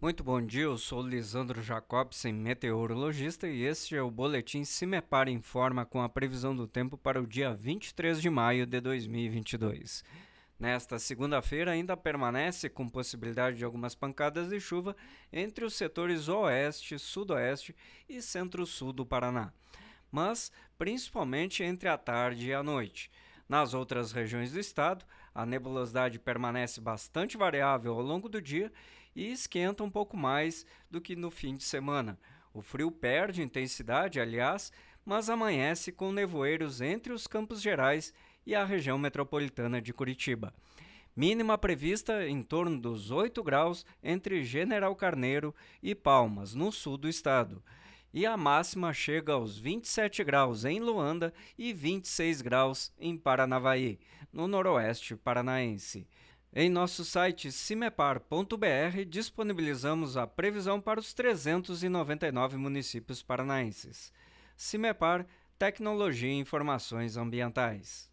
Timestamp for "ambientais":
67.16-68.10